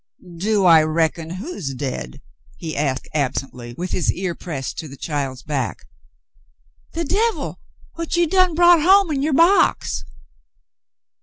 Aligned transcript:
"Do 0.37 0.65
I 0.65 0.81
reckon 0.81 1.29
who's 1.29 1.75
dead?" 1.75 2.23
he 2.57 2.75
asked 2.75 3.07
absently, 3.13 3.75
with 3.77 3.91
his 3.91 4.11
ear 4.11 4.33
pressed 4.33 4.79
to 4.79 4.87
the 4.87 4.97
child's 4.97 5.43
back. 5.43 5.85
"The 6.93 7.05
devil 7.05 7.59
what 7.93 8.17
you 8.17 8.25
done 8.25 8.55
brought 8.55 8.81
home 8.81 9.11
in 9.11 9.21
yuer 9.21 9.35
box." 9.37 10.03